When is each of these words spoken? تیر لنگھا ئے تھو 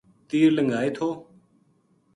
تیر 0.27 0.49
لنگھا 0.57 0.79
ئے 0.83 0.89
تھو 0.95 1.07